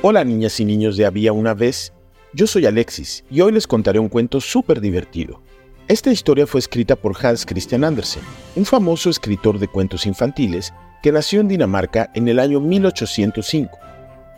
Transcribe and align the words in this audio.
Hola 0.00 0.22
niñas 0.22 0.60
y 0.60 0.64
niños 0.64 0.96
de 0.96 1.06
Había 1.06 1.32
una 1.32 1.54
vez, 1.54 1.92
yo 2.32 2.46
soy 2.46 2.66
Alexis 2.66 3.24
y 3.32 3.40
hoy 3.40 3.50
les 3.50 3.66
contaré 3.66 3.98
un 3.98 4.08
cuento 4.08 4.40
súper 4.40 4.80
divertido. 4.80 5.42
Esta 5.88 6.12
historia 6.12 6.46
fue 6.46 6.60
escrita 6.60 6.94
por 6.94 7.16
Hans 7.20 7.44
Christian 7.44 7.82
Andersen, 7.82 8.22
un 8.54 8.64
famoso 8.64 9.10
escritor 9.10 9.58
de 9.58 9.66
cuentos 9.66 10.06
infantiles 10.06 10.72
que 11.02 11.10
nació 11.10 11.40
en 11.40 11.48
Dinamarca 11.48 12.12
en 12.14 12.28
el 12.28 12.38
año 12.38 12.60
1805. 12.60 13.76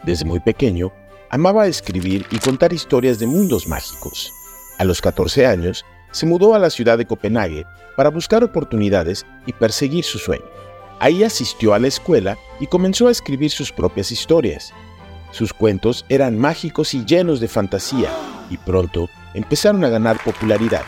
Desde 0.02 0.24
muy 0.24 0.40
pequeño, 0.40 0.92
amaba 1.28 1.66
escribir 1.66 2.24
y 2.30 2.38
contar 2.38 2.72
historias 2.72 3.18
de 3.18 3.26
mundos 3.26 3.68
mágicos. 3.68 4.32
A 4.78 4.84
los 4.84 5.02
14 5.02 5.44
años, 5.44 5.84
se 6.10 6.24
mudó 6.24 6.54
a 6.54 6.58
la 6.58 6.70
ciudad 6.70 6.96
de 6.96 7.06
Copenhague 7.06 7.66
para 7.98 8.08
buscar 8.08 8.42
oportunidades 8.42 9.26
y 9.44 9.52
perseguir 9.52 10.04
su 10.04 10.18
sueño. 10.18 10.46
Ahí 11.00 11.22
asistió 11.22 11.74
a 11.74 11.78
la 11.78 11.88
escuela 11.88 12.38
y 12.60 12.66
comenzó 12.66 13.08
a 13.08 13.10
escribir 13.10 13.50
sus 13.50 13.72
propias 13.72 14.10
historias. 14.10 14.72
Sus 15.30 15.52
cuentos 15.52 16.04
eran 16.08 16.38
mágicos 16.38 16.94
y 16.94 17.04
llenos 17.04 17.40
de 17.40 17.48
fantasía, 17.48 18.10
y 18.50 18.56
pronto 18.56 19.08
empezaron 19.34 19.84
a 19.84 19.88
ganar 19.88 20.22
popularidad. 20.22 20.82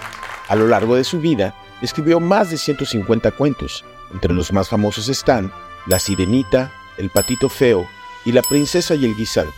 A 0.48 0.56
lo 0.56 0.66
largo 0.66 0.96
de 0.96 1.04
su 1.04 1.20
vida, 1.20 1.54
escribió 1.80 2.20
más 2.20 2.50
de 2.50 2.58
150 2.58 3.30
cuentos. 3.32 3.84
Entre 4.12 4.32
los 4.32 4.52
más 4.52 4.68
famosos 4.68 5.08
están 5.08 5.52
La 5.86 5.98
Sirenita, 5.98 6.72
El 6.98 7.10
Patito 7.10 7.48
Feo 7.48 7.86
y 8.24 8.32
La 8.32 8.42
Princesa 8.42 8.94
y 8.94 9.04
el 9.04 9.16
Guisado. 9.16 9.50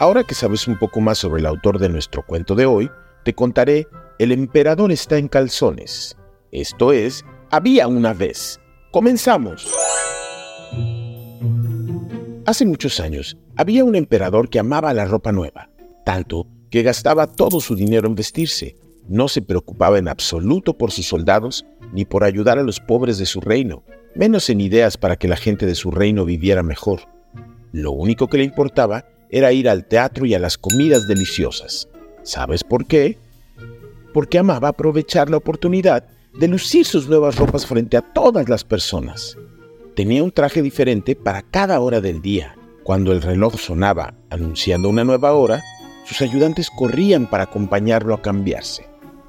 Ahora 0.00 0.24
que 0.24 0.34
sabes 0.34 0.66
un 0.66 0.78
poco 0.78 1.00
más 1.00 1.18
sobre 1.18 1.40
el 1.40 1.46
autor 1.46 1.78
de 1.78 1.88
nuestro 1.88 2.22
cuento 2.22 2.54
de 2.54 2.66
hoy, 2.66 2.90
te 3.24 3.34
contaré 3.34 3.88
El 4.18 4.32
emperador 4.32 4.92
está 4.92 5.18
en 5.18 5.28
calzones. 5.28 6.16
Esto 6.50 6.92
es, 6.92 7.24
había 7.50 7.88
una 7.88 8.12
vez. 8.12 8.60
Comenzamos. 8.90 9.68
Hace 12.46 12.66
muchos 12.66 13.00
años, 13.00 13.38
había 13.56 13.84
un 13.84 13.94
emperador 13.94 14.50
que 14.50 14.58
amaba 14.58 14.92
la 14.92 15.06
ropa 15.06 15.32
nueva, 15.32 15.70
tanto 16.04 16.46
que 16.70 16.82
gastaba 16.82 17.26
todo 17.26 17.58
su 17.58 17.74
dinero 17.74 18.06
en 18.06 18.14
vestirse. 18.14 18.76
No 19.08 19.28
se 19.28 19.40
preocupaba 19.40 19.98
en 19.98 20.08
absoluto 20.08 20.76
por 20.76 20.90
sus 20.90 21.06
soldados 21.06 21.64
ni 21.94 22.04
por 22.04 22.22
ayudar 22.22 22.58
a 22.58 22.62
los 22.62 22.80
pobres 22.80 23.16
de 23.16 23.24
su 23.24 23.40
reino, 23.40 23.82
menos 24.14 24.50
en 24.50 24.60
ideas 24.60 24.98
para 24.98 25.16
que 25.16 25.26
la 25.26 25.36
gente 25.36 25.64
de 25.64 25.74
su 25.74 25.90
reino 25.90 26.26
viviera 26.26 26.62
mejor. 26.62 27.00
Lo 27.72 27.92
único 27.92 28.28
que 28.28 28.36
le 28.36 28.44
importaba 28.44 29.06
era 29.30 29.52
ir 29.52 29.66
al 29.66 29.86
teatro 29.86 30.26
y 30.26 30.34
a 30.34 30.38
las 30.38 30.58
comidas 30.58 31.08
deliciosas. 31.08 31.88
¿Sabes 32.24 32.62
por 32.62 32.86
qué? 32.86 33.16
Porque 34.12 34.38
amaba 34.38 34.68
aprovechar 34.68 35.30
la 35.30 35.38
oportunidad 35.38 36.06
de 36.38 36.48
lucir 36.48 36.84
sus 36.84 37.08
nuevas 37.08 37.36
ropas 37.36 37.64
frente 37.64 37.96
a 37.96 38.02
todas 38.02 38.50
las 38.50 38.64
personas. 38.64 39.38
Tenía 39.94 40.24
un 40.24 40.32
traje 40.32 40.60
diferente 40.60 41.14
para 41.14 41.42
cada 41.42 41.78
hora 41.78 42.00
del 42.00 42.20
día. 42.20 42.56
Cuando 42.82 43.12
el 43.12 43.22
reloj 43.22 43.60
sonaba 43.60 44.14
anunciando 44.28 44.88
una 44.88 45.04
nueva 45.04 45.34
hora, 45.34 45.62
sus 46.04 46.20
ayudantes 46.20 46.68
corrían 46.68 47.30
para 47.30 47.44
acompañarlo 47.44 48.12
a 48.12 48.20
cambiarse. 48.20 48.88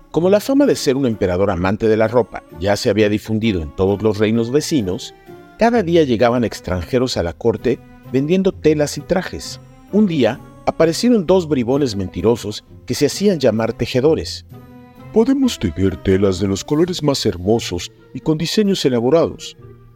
Como 0.09 0.31
la 0.31 0.39
fama 0.39 0.65
de 0.65 0.75
ser 0.75 0.95
un 0.97 1.05
emperador 1.05 1.51
amante 1.51 1.87
de 1.87 1.97
la 1.97 2.07
ropa 2.07 2.41
ya 2.59 2.75
se 2.77 2.89
había 2.89 3.09
difundido 3.09 3.61
en 3.61 3.75
todos 3.75 4.01
los 4.01 4.17
reinos 4.17 4.49
vecinos, 4.49 5.13
cada 5.59 5.83
día 5.83 6.03
llegaban 6.03 6.43
extranjeros 6.43 7.15
a 7.17 7.23
la 7.23 7.33
corte 7.33 7.77
vendiendo 8.11 8.51
telas 8.51 8.97
y 8.97 9.01
trajes. 9.01 9.59
Un 9.91 10.07
día 10.07 10.39
aparecieron 10.65 11.27
dos 11.27 11.47
bribones 11.47 11.95
mentirosos 11.95 12.63
que 12.87 12.95
se 12.95 13.05
hacían 13.05 13.39
llamar 13.39 13.73
tejedores. 13.73 14.47
Podemos 15.13 15.59
tejer 15.59 15.97
telas 15.97 16.39
de 16.39 16.47
los 16.47 16.63
colores 16.63 17.03
más 17.03 17.23
hermosos 17.27 17.91
y 18.15 18.19
con 18.19 18.37
diseños 18.39 18.83
elaborados, 18.83 19.55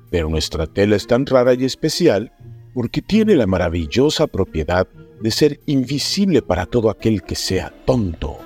pero 0.10 0.30
nuestra 0.30 0.68
tela 0.68 0.96
es 0.96 1.08
tan 1.08 1.26
rara 1.26 1.54
y 1.54 1.66
especial 1.66 2.32
porque 2.74 3.02
tiene 3.02 3.36
la 3.36 3.48
maravillosa 3.48 4.28
propiedad 4.28 4.88
de 5.22 5.32
ser 5.32 5.60
invisible 5.66 6.42
para 6.42 6.66
todo 6.66 6.90
aquel 6.90 7.24
que 7.24 7.36
sea 7.36 7.74
tonto. 7.86 8.38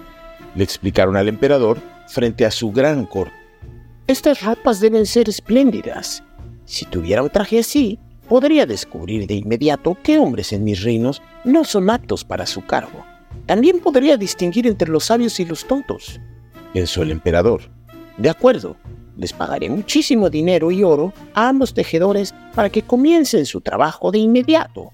Le 0.55 0.63
explicaron 0.63 1.15
al 1.15 1.27
emperador 1.27 1.79
frente 2.07 2.45
a 2.45 2.51
su 2.51 2.71
gran 2.71 3.05
corte. 3.05 3.33
Estas 4.07 4.43
ropas 4.43 4.79
deben 4.79 5.05
ser 5.05 5.29
espléndidas. 5.29 6.23
Si 6.65 6.85
tuviera 6.85 7.23
un 7.23 7.29
traje 7.29 7.59
así, 7.59 7.99
podría 8.27 8.65
descubrir 8.65 9.27
de 9.27 9.35
inmediato 9.35 9.97
qué 10.03 10.19
hombres 10.19 10.53
en 10.53 10.63
mis 10.63 10.83
reinos 10.83 11.21
no 11.43 11.63
son 11.63 11.89
aptos 11.89 12.23
para 12.23 12.45
su 12.45 12.65
cargo. 12.65 13.05
También 13.45 13.79
podría 13.79 14.17
distinguir 14.17 14.67
entre 14.67 14.89
los 14.89 15.05
sabios 15.05 15.39
y 15.39 15.45
los 15.45 15.65
tontos. 15.65 16.19
Pensó 16.73 17.03
el 17.03 17.11
emperador. 17.11 17.69
De 18.17 18.29
acuerdo, 18.29 18.77
les 19.17 19.33
pagaré 19.33 19.69
muchísimo 19.69 20.29
dinero 20.29 20.71
y 20.71 20.83
oro 20.83 21.13
a 21.33 21.49
ambos 21.49 21.73
tejedores 21.73 22.33
para 22.55 22.69
que 22.69 22.81
comiencen 22.81 23.45
su 23.45 23.61
trabajo 23.61 24.11
de 24.11 24.19
inmediato. 24.19 24.91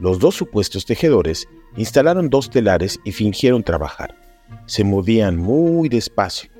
Los 0.00 0.18
dos 0.18 0.36
supuestos 0.36 0.86
tejedores 0.86 1.48
instalaron 1.76 2.30
dos 2.30 2.50
telares 2.50 2.98
y 3.04 3.12
fingieron 3.12 3.62
trabajar. 3.62 4.14
Se 4.66 4.84
movían 4.84 5.36
muy 5.36 5.88
despacio. 5.88 6.50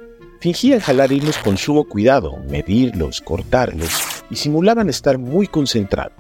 Fingían 0.41 0.81
jalar 0.81 1.11
hilos 1.11 1.39
con 1.39 1.57
sumo 1.57 1.85
cuidado, 1.85 2.37
medirlos, 2.49 3.21
cortarlos 3.21 4.25
y 4.31 4.37
simulaban 4.37 4.89
estar 4.89 5.19
muy 5.19 5.47
concentrados. 5.47 6.17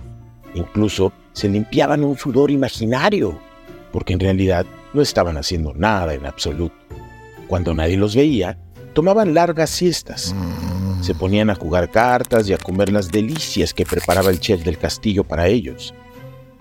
Incluso 0.54 1.12
se 1.32 1.48
limpiaban 1.48 2.02
un 2.02 2.16
sudor 2.16 2.50
imaginario, 2.50 3.38
porque 3.92 4.14
en 4.14 4.20
realidad 4.20 4.66
no 4.92 5.02
estaban 5.02 5.36
haciendo 5.36 5.72
nada 5.74 6.14
en 6.14 6.26
absoluto. 6.26 6.74
Cuando 7.46 7.74
nadie 7.74 7.96
los 7.96 8.16
veía, 8.16 8.58
tomaban 8.94 9.34
largas 9.34 9.70
siestas. 9.70 10.34
Se 11.00 11.14
ponían 11.14 11.50
a 11.50 11.54
jugar 11.54 11.90
cartas 11.90 12.48
y 12.48 12.52
a 12.52 12.58
comer 12.58 12.92
las 12.92 13.10
delicias 13.10 13.72
que 13.72 13.86
preparaba 13.86 14.30
el 14.30 14.40
chef 14.40 14.64
del 14.64 14.78
castillo 14.78 15.24
para 15.24 15.46
ellos. 15.46 15.94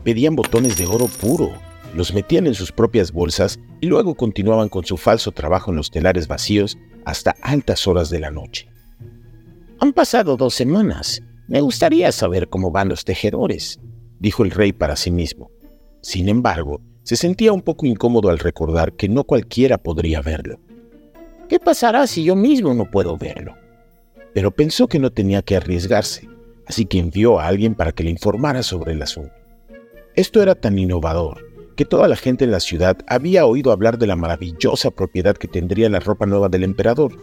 Pedían 0.04 0.36
botones 0.36 0.78
de 0.78 0.86
oro 0.86 1.08
puro, 1.08 1.52
los 1.96 2.14
metían 2.14 2.48
en 2.48 2.54
sus 2.54 2.72
propias 2.72 3.12
bolsas 3.12 3.60
y 3.82 3.88
luego 3.88 4.16
continuaban 4.16 4.70
con 4.70 4.86
su 4.86 4.98
falso 4.98 5.32
trabajo 5.32 5.72
en 5.72 5.78
los 5.78 5.92
telares 5.92 6.28
vacíos 6.28 6.78
hasta 7.06 7.36
altas 7.42 7.88
horas 7.88 8.10
de 8.10 8.20
la 8.20 8.32
noche. 8.32 8.70
Han 9.80 9.94
pasado 9.94 10.38
dos 10.38 10.54
semanas. 10.54 11.22
Me 11.48 11.62
gustaría 11.62 12.12
saber 12.12 12.50
cómo 12.50 12.72
van 12.72 12.90
los 12.90 13.06
tejedores, 13.06 13.80
dijo 14.20 14.44
el 14.44 14.52
rey 14.52 14.74
para 14.74 14.96
sí 14.96 15.12
mismo. 15.12 15.50
Sin 16.02 16.30
embargo, 16.30 16.82
se 17.04 17.16
sentía 17.16 17.54
un 17.54 17.62
poco 17.62 17.86
incómodo 17.86 18.30
al 18.30 18.40
recordar 18.40 18.94
que 18.94 19.08
no 19.08 19.24
cualquiera 19.24 19.78
podría 19.78 20.22
verlo. 20.22 20.60
¿Qué 21.50 21.60
pasará 21.60 22.08
si 22.08 22.26
yo 22.26 22.36
mismo 22.36 22.74
no 22.74 22.92
puedo 22.92 23.18
verlo? 23.18 23.56
Pero 24.34 24.52
pensó 24.52 24.88
que 24.88 25.00
no 25.00 25.12
tenía 25.12 25.42
que 25.42 25.56
arriesgarse, 25.56 26.28
así 26.66 26.86
que 26.86 27.00
envió 27.00 27.40
a 27.40 27.48
alguien 27.48 27.74
para 27.74 27.94
que 27.94 28.04
le 28.04 28.10
informara 28.10 28.64
sobre 28.64 28.92
el 28.92 29.02
asunto. 29.02 29.34
Esto 30.16 30.42
era 30.42 30.56
tan 30.56 30.78
innovador 30.78 31.46
que 31.78 31.86
toda 31.86 32.08
la 32.10 32.18
gente 32.18 32.44
en 32.44 32.52
la 32.52 32.60
ciudad 32.60 32.98
había 33.08 33.46
oído 33.46 33.72
hablar 33.72 33.98
de 33.98 34.08
la 34.08 34.16
maravillosa 34.16 34.92
propiedad 34.92 35.38
que 35.38 35.48
tendría 35.48 35.90
la 35.90 36.00
ropa 36.00 36.26
nueva 36.26 36.50
del 36.50 36.64
emperador, 36.64 37.14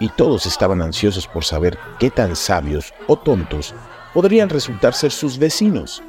y 0.00 0.08
todos 0.10 0.46
estaban 0.46 0.80
ansiosos 0.80 1.26
por 1.26 1.44
saber 1.44 1.76
qué 1.98 2.08
tan 2.08 2.36
sabios 2.36 2.94
o 3.08 3.18
tontos 3.18 3.74
podrían 4.14 4.48
resultar 4.48 4.94
ser 4.94 5.10
sus 5.10 5.36
vecinos, 5.36 6.02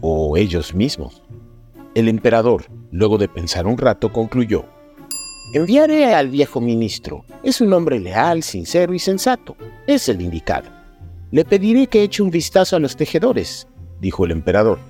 o 0.00 0.36
ellos 0.36 0.74
mismos. 0.74 1.22
El 1.94 2.08
emperador, 2.08 2.64
luego 2.90 3.18
de 3.18 3.28
pensar 3.28 3.66
un 3.66 3.78
rato, 3.78 4.10
concluyó, 4.12 4.64
Enviaré 5.54 6.12
al 6.12 6.30
viejo 6.30 6.60
ministro. 6.60 7.24
Es 7.44 7.60
un 7.60 7.72
hombre 7.72 8.00
leal, 8.00 8.42
sincero 8.42 8.92
y 8.92 8.98
sensato. 8.98 9.56
Es 9.86 10.08
el 10.08 10.20
indicado. 10.20 10.68
Le 11.30 11.44
pediré 11.44 11.86
que 11.86 12.02
eche 12.02 12.24
un 12.24 12.30
vistazo 12.30 12.74
a 12.74 12.80
los 12.80 12.96
tejedores, 12.96 13.68
dijo 14.00 14.24
el 14.24 14.32
emperador. 14.32 14.80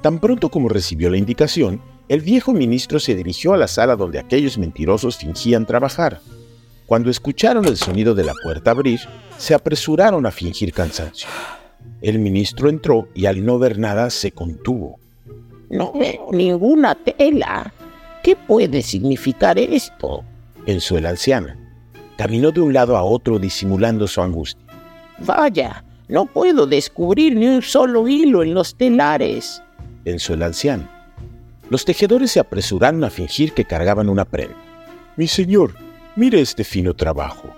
Tan 0.00 0.20
pronto 0.20 0.48
como 0.48 0.68
recibió 0.68 1.10
la 1.10 1.16
indicación, 1.16 1.82
El 2.06 2.20
viejo 2.20 2.52
ministro 2.52 3.00
se 3.00 3.16
dirigió 3.16 3.54
a 3.54 3.56
la 3.56 3.66
sala 3.66 3.96
donde 3.96 4.18
aquellos 4.20 4.58
mentirosos 4.58 5.16
fingían 5.16 5.66
trabajar. 5.66 6.20
Cuando 6.86 7.10
escucharon 7.10 7.64
el 7.64 7.78
sonido 7.78 8.14
de 8.14 8.24
la 8.24 8.34
puerta 8.44 8.72
abrir, 8.72 9.00
se 9.38 9.54
apresuraron 9.54 10.26
a 10.26 10.30
fingir 10.30 10.72
cansancio. 10.72 11.28
El 12.02 12.18
ministro 12.18 12.68
entró 12.68 13.08
y 13.14 13.24
al 13.24 13.44
no 13.44 13.58
ver 13.58 13.78
nada 13.78 14.10
se 14.10 14.32
contuvo. 14.32 15.00
No 15.70 15.92
veo 15.94 16.28
ninguna 16.30 16.94
tela. 16.94 17.72
¿Qué 18.24 18.36
puede 18.36 18.80
significar 18.80 19.58
esto? 19.58 20.24
pensó 20.64 20.96
el 20.96 21.04
anciano. 21.04 21.48
Caminó 22.16 22.52
de 22.52 22.62
un 22.62 22.72
lado 22.72 22.96
a 22.96 23.02
otro 23.02 23.38
disimulando 23.38 24.08
su 24.08 24.22
angustia. 24.22 24.64
Vaya, 25.18 25.84
no 26.08 26.24
puedo 26.24 26.66
descubrir 26.66 27.36
ni 27.36 27.46
un 27.46 27.60
solo 27.60 28.08
hilo 28.08 28.42
en 28.42 28.54
los 28.54 28.76
telares, 28.76 29.62
pensó 30.04 30.32
el 30.32 30.42
anciano. 30.42 30.88
Los 31.68 31.84
tejedores 31.84 32.30
se 32.30 32.40
apresuraron 32.40 33.04
a 33.04 33.10
fingir 33.10 33.52
que 33.52 33.66
cargaban 33.66 34.08
una 34.08 34.24
prenda. 34.24 34.56
Mi 35.16 35.26
señor, 35.26 35.74
mire 36.16 36.40
este 36.40 36.64
fino 36.64 36.94
trabajo. 36.94 37.50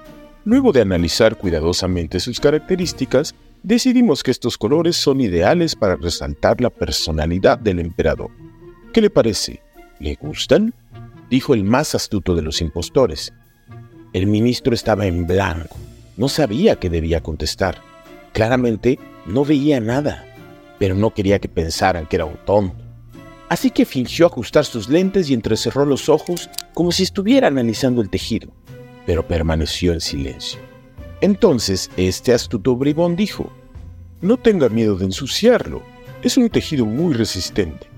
Luego 0.45 0.73
de 0.73 0.81
analizar 0.81 1.37
cuidadosamente 1.39 2.19
sus 2.19 2.41
características, 2.41 3.37
decidimos 3.63 4.25
que 4.25 4.33
estos 4.33 4.59
colores 4.59 4.97
son 4.97 5.21
ideales 5.21 5.77
para 5.77 5.95
resaltar 5.95 6.61
la 6.61 6.71
personalidad 6.71 7.57
del 7.57 7.79
emperador. 7.79 8.31
¿Qué 8.93 9.01
le 9.01 9.11
parece? 9.11 9.66
¿Le 9.99 10.15
gustan? 10.15 10.75
dijo 11.31 11.55
el 11.55 11.65
más 11.65 11.95
astuto 11.95 12.35
de 12.35 12.43
los 12.43 12.61
impostores. 12.61 13.33
El 14.13 14.27
ministro 14.27 14.75
estaba 14.75 15.07
en 15.07 15.27
blanco. 15.27 15.77
No 16.17 16.29
sabía 16.29 16.77
qué 16.77 16.89
debía 16.91 17.23
contestar. 17.23 17.81
Claramente 18.33 18.99
no 19.27 19.45
veía 19.45 19.81
nada, 19.81 20.25
pero 20.79 20.95
no 20.95 21.13
quería 21.13 21.39
que 21.39 21.49
pensaran 21.49 22.07
que 22.07 22.17
era 22.17 22.25
un 22.25 22.37
tonto. 22.45 22.77
Así 23.49 23.71
que 23.71 23.85
fingió 23.85 24.27
ajustar 24.27 24.65
sus 24.65 24.89
lentes 24.89 25.31
y 25.31 25.35
entrecerró 25.35 25.85
los 25.85 26.09
ojos 26.09 26.51
como 26.75 26.93
si 26.93 27.05
estuviera 27.05 27.49
analizando 27.49 28.03
el 28.03 28.11
tejido, 28.11 28.53
pero 29.07 29.27
permaneció 29.27 29.93
en 29.93 30.01
silencio. 30.01 30.59
Entonces 31.21 31.91
este 31.97 32.35
astuto 32.35 32.77
bribón 32.77 33.17
dijo, 33.17 33.51
No 34.21 34.37
tenga 34.37 34.69
miedo 34.69 34.97
de 34.97 35.07
ensuciarlo, 35.07 35.83
es 36.23 36.37
un 36.37 36.49
tejido 36.51 36.85
muy 36.87 37.15
resistente. 37.15 37.96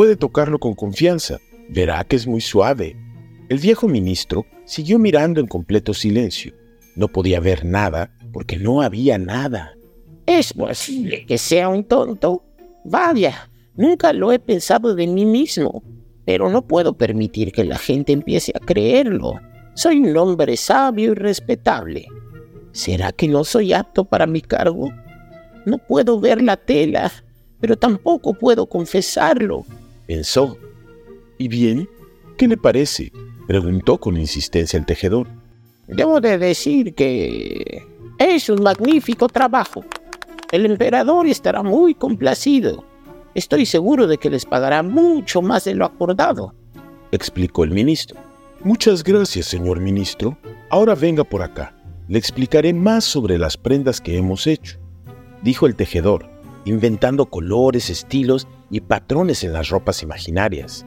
Puede 0.00 0.16
tocarlo 0.16 0.58
con 0.58 0.72
confianza, 0.72 1.40
verá 1.68 2.02
que 2.04 2.16
es 2.16 2.26
muy 2.26 2.40
suave. 2.40 2.96
El 3.50 3.58
viejo 3.58 3.86
ministro 3.86 4.46
siguió 4.64 4.98
mirando 4.98 5.40
en 5.40 5.46
completo 5.46 5.92
silencio. 5.92 6.54
No 6.96 7.08
podía 7.08 7.38
ver 7.38 7.66
nada 7.66 8.10
porque 8.32 8.56
no 8.56 8.80
había 8.80 9.18
nada. 9.18 9.74
¿Es 10.24 10.54
posible 10.54 11.26
que 11.26 11.36
sea 11.36 11.68
un 11.68 11.84
tonto? 11.84 12.42
Vaya, 12.82 13.50
nunca 13.74 14.14
lo 14.14 14.32
he 14.32 14.38
pensado 14.38 14.94
de 14.94 15.06
mí 15.06 15.26
mismo, 15.26 15.82
pero 16.24 16.48
no 16.48 16.66
puedo 16.66 16.94
permitir 16.94 17.52
que 17.52 17.64
la 17.64 17.76
gente 17.76 18.12
empiece 18.12 18.52
a 18.56 18.64
creerlo. 18.64 19.34
Soy 19.74 19.98
un 19.98 20.16
hombre 20.16 20.56
sabio 20.56 21.12
y 21.12 21.14
respetable. 21.14 22.06
¿Será 22.72 23.12
que 23.12 23.28
no 23.28 23.44
soy 23.44 23.74
apto 23.74 24.06
para 24.06 24.26
mi 24.26 24.40
cargo? 24.40 24.90
No 25.66 25.76
puedo 25.76 26.18
ver 26.18 26.40
la 26.40 26.56
tela, 26.56 27.12
pero 27.60 27.76
tampoco 27.76 28.32
puedo 28.32 28.64
confesarlo, 28.64 29.66
pensó. 30.10 30.58
¿Y 31.38 31.46
bien? 31.46 31.88
¿Qué 32.36 32.48
le 32.48 32.56
parece? 32.56 33.12
preguntó 33.46 33.98
con 33.98 34.16
insistencia 34.16 34.76
el 34.76 34.84
tejedor. 34.84 35.28
Debo 35.86 36.20
de 36.20 36.36
decir 36.36 36.96
que 36.96 37.86
es 38.18 38.48
un 38.48 38.60
magnífico 38.60 39.28
trabajo. 39.28 39.84
El 40.50 40.66
emperador 40.66 41.28
estará 41.28 41.62
muy 41.62 41.94
complacido. 41.94 42.84
Estoy 43.36 43.66
seguro 43.66 44.08
de 44.08 44.18
que 44.18 44.30
les 44.30 44.44
pagará 44.44 44.82
mucho 44.82 45.42
más 45.42 45.62
de 45.64 45.74
lo 45.74 45.84
acordado, 45.84 46.54
explicó 47.12 47.62
el 47.62 47.70
ministro. 47.70 48.18
Muchas 48.64 49.04
gracias, 49.04 49.46
señor 49.46 49.78
ministro. 49.78 50.36
Ahora 50.70 50.96
venga 50.96 51.22
por 51.22 51.42
acá. 51.42 51.72
Le 52.08 52.18
explicaré 52.18 52.74
más 52.74 53.04
sobre 53.04 53.38
las 53.38 53.56
prendas 53.56 54.00
que 54.00 54.16
hemos 54.16 54.48
hecho, 54.48 54.80
dijo 55.42 55.68
el 55.68 55.76
tejedor, 55.76 56.28
inventando 56.64 57.26
colores, 57.26 57.90
estilos 57.90 58.46
y 58.70 58.80
patrones 58.80 59.44
en 59.44 59.52
las 59.52 59.68
ropas 59.68 60.02
imaginarias. 60.02 60.84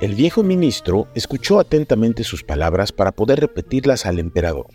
El 0.00 0.14
viejo 0.14 0.42
ministro 0.42 1.08
escuchó 1.14 1.60
atentamente 1.60 2.24
sus 2.24 2.42
palabras 2.42 2.92
para 2.92 3.12
poder 3.12 3.40
repetirlas 3.40 4.06
al 4.06 4.18
emperador, 4.18 4.66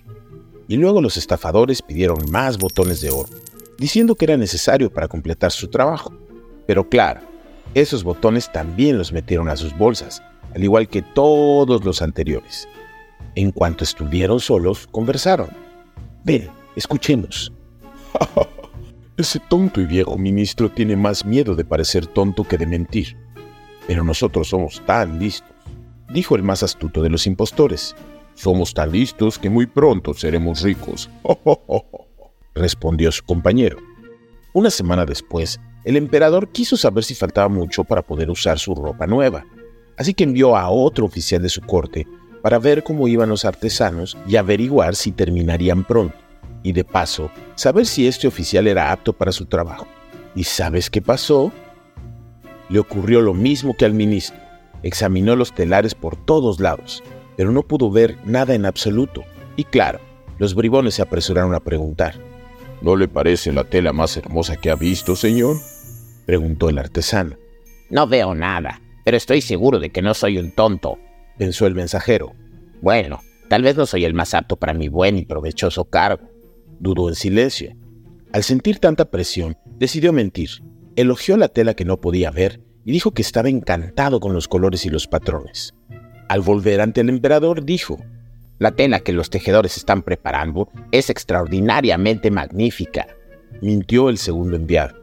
y 0.67 0.77
luego 0.77 1.01
los 1.01 1.17
estafadores 1.17 1.81
pidieron 1.81 2.19
más 2.31 2.57
botones 2.57 3.01
de 3.01 3.09
oro, 3.09 3.29
diciendo 3.77 4.15
que 4.15 4.25
era 4.25 4.37
necesario 4.37 4.91
para 4.91 5.07
completar 5.07 5.51
su 5.51 5.67
trabajo. 5.67 6.13
Pero 6.65 6.87
claro, 6.87 7.21
esos 7.73 8.03
botones 8.03 8.51
también 8.51 8.97
los 8.97 9.11
metieron 9.11 9.49
a 9.49 9.55
sus 9.55 9.77
bolsas, 9.77 10.23
al 10.55 10.63
igual 10.63 10.87
que 10.87 11.01
todos 11.01 11.83
los 11.83 12.01
anteriores. 12.01 12.67
En 13.35 13.51
cuanto 13.51 13.83
estuvieron 13.83 14.39
solos, 14.39 14.87
conversaron. 14.87 15.49
Ven, 16.23 16.49
escuchemos. 16.75 17.51
Ese 19.19 19.38
tonto 19.38 19.81
y 19.81 19.86
viejo 19.86 20.18
ministro 20.18 20.71
tiene 20.71 20.95
más 20.95 21.25
miedo 21.25 21.54
de 21.54 21.66
parecer 21.66 22.07
tonto 22.07 22.45
que 22.45 22.57
de 22.57 22.66
mentir. 22.66 23.18
Pero 23.86 24.01
nosotros 24.01 24.48
somos 24.48 24.81
tan 24.86 25.19
listos, 25.19 25.51
dijo 26.13 26.38
el 26.38 26.44
más 26.44 26.63
astuto 26.63 27.04
de 27.04 27.10
los 27.10 27.27
impostores. 27.27 27.98
Somos 28.33 28.74
tan 28.74 28.94
listos 28.94 29.38
que 29.38 29.50
muy 29.50 29.66
pronto 29.66 30.13
seremos 30.13 30.62
ricos. 30.62 31.10
respondió 32.56 33.12
su 33.12 33.25
compañero. 33.25 33.75
Una 34.54 34.69
semana 34.69 35.06
después, 35.06 35.60
el 35.83 35.98
emperador 35.98 36.48
quiso 36.54 36.77
saber 36.77 37.04
si 37.04 37.13
faltaba 37.13 37.50
mucho 37.50 37.83
para 37.83 38.04
poder 38.04 38.30
usar 38.30 38.57
su 38.57 38.74
ropa 38.74 39.06
nueva, 39.06 39.45
así 39.98 40.13
que 40.13 40.24
envió 40.24 40.56
a 40.56 40.69
otro 40.69 41.06
oficial 41.06 41.42
de 41.42 41.50
su 41.50 41.60
corte 41.60 42.07
para 42.42 42.57
ver 42.57 42.83
cómo 42.83 43.06
iban 43.10 43.27
los 43.27 43.44
artesanos 43.44 44.18
y 44.30 44.38
averiguar 44.38 44.95
si 44.95 45.12
terminarían 45.12 45.83
pronto, 45.83 46.15
y 46.63 46.71
de 46.71 46.83
paso, 46.83 47.31
saber 47.56 47.85
si 47.85 48.07
este 48.07 48.27
oficial 48.27 48.67
era 48.67 48.91
apto 48.91 49.13
para 49.13 49.31
su 49.31 49.45
trabajo. 49.45 49.88
¿Y 50.35 50.44
sabes 50.44 50.89
qué 50.89 51.01
pasó? 51.01 51.51
Le 52.69 52.79
ocurrió 52.79 53.21
lo 53.21 53.33
mismo 53.33 53.75
que 53.75 53.85
al 53.85 53.94
ministro. 53.94 54.39
Examinó 54.83 55.35
los 55.35 55.53
telares 55.53 55.95
por 55.95 56.15
todos 56.15 56.59
lados, 56.59 57.03
pero 57.35 57.51
no 57.51 57.63
pudo 57.63 57.91
ver 57.91 58.17
nada 58.25 58.53
en 58.53 58.65
absoluto. 58.65 59.23
Y 59.56 59.63
claro, 59.63 60.00
los 60.38 60.56
bribones 60.56 60.95
se 60.95 61.01
apresuraron 61.01 61.53
a 61.56 61.59
preguntar. 61.59 62.15
¿No 62.81 62.95
le 62.95 63.07
parece 63.07 63.51
la 63.51 63.65
tela 63.65 63.91
más 63.91 64.15
hermosa 64.15 64.55
que 64.55 64.69
ha 64.69 64.75
visto, 64.75 65.15
señor? 65.15 65.57
preguntó 66.25 66.69
el 66.69 66.77
artesano. 66.77 67.35
No 67.89 68.07
veo 68.07 68.35
nada, 68.35 68.81
pero 69.03 69.17
estoy 69.17 69.41
seguro 69.41 69.79
de 69.79 69.89
que 69.89 70.01
no 70.01 70.13
soy 70.13 70.38
un 70.38 70.51
tonto, 70.51 70.97
pensó 71.38 71.65
el 71.65 71.75
mensajero. 71.75 72.33
Bueno, 72.81 73.19
tal 73.50 73.63
vez 73.63 73.75
no 73.75 73.86
soy 73.86 74.05
el 74.05 74.13
más 74.13 74.34
apto 74.34 74.55
para 74.55 74.74
mi 74.74 74.88
buen 74.88 75.17
y 75.17 75.25
provechoso 75.25 75.86
cargo. 75.86 76.28
Dudó 76.79 77.09
en 77.09 77.15
silencio. 77.15 77.75
Al 78.31 78.43
sentir 78.43 78.79
tanta 78.79 79.12
presión, 79.12 79.57
decidió 79.77 80.13
mentir. 80.13 80.50
Elogió 80.95 81.36
la 81.38 81.50
tela 81.50 81.74
que 81.74 81.86
no 81.86 82.00
podía 82.00 82.31
ver 82.31 82.62
y 82.86 82.91
dijo 82.91 83.12
que 83.12 83.21
estaba 83.21 83.50
encantado 83.50 84.19
con 84.19 84.33
los 84.33 84.48
colores 84.48 84.86
y 84.86 84.89
los 84.89 85.07
patrones. 85.07 85.74
Al 86.29 86.41
volver 86.41 86.81
ante 86.81 87.01
el 87.01 87.09
emperador, 87.09 87.65
dijo, 87.65 87.98
La 88.59 88.71
tela 88.71 89.00
que 89.00 89.13
los 89.13 89.29
tejedores 89.29 89.77
están 89.77 90.03
preparando 90.03 90.69
es 90.91 91.09
extraordinariamente 91.09 92.31
magnífica. 92.31 93.07
Mintió 93.62 94.09
el 94.09 94.17
segundo 94.17 94.55
enviado. 94.55 94.98